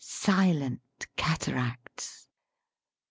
silent 0.03 1.05
cataracts! 1.15 2.27